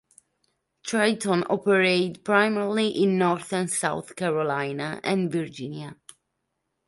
Triton 0.81 1.43
operated 1.47 2.25
primarily 2.25 2.87
in 2.87 3.19
North 3.19 3.53
and 3.53 3.69
South 3.69 4.15
Carolina 4.15 4.99
and 5.03 5.31
Virginia. 5.31 5.95